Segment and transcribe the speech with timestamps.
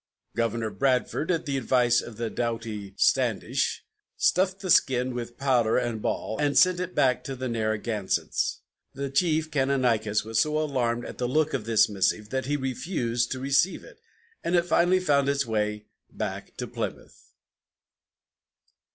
[0.35, 3.83] Governor Bradford, at the advice of the doughty Standish,
[4.17, 8.61] stuffed the skin with powder and ball, and sent it back to the Narragansetts.
[8.95, 13.31] Their chief, Canonicus, was so alarmed at the look of this missive that he refused
[13.33, 13.99] to receive it,
[14.43, 17.33] and it finally found its way back to Plymouth.